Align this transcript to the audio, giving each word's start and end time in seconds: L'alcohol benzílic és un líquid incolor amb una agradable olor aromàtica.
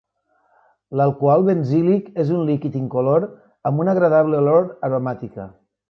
L'alcohol 0.99 1.45
benzílic 1.49 2.07
és 2.25 2.33
un 2.39 2.43
líquid 2.49 2.79
incolor 2.83 3.29
amb 3.71 3.85
una 3.87 3.97
agradable 3.97 4.45
olor 4.45 4.71
aromàtica. 4.91 5.49